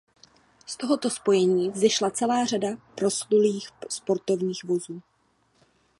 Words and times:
Z 0.65 0.77
tohoto 0.77 1.09
spojení 1.09 1.69
vzešla 1.71 2.09
celá 2.11 2.45
řada 2.45 2.67
proslulých 2.95 3.67
sportovních 3.89 4.63
vozů. 4.63 5.01